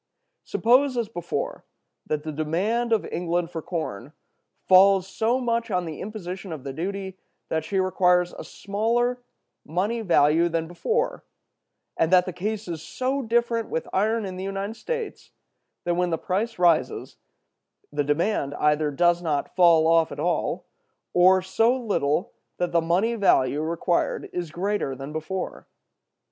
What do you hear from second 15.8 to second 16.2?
that when the